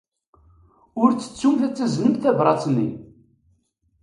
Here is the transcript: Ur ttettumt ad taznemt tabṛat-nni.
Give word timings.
Ur 1.01 1.09
ttettumt 1.11 1.61
ad 1.67 1.73
taznemt 1.75 2.19
tabṛat-nni. 2.23 2.89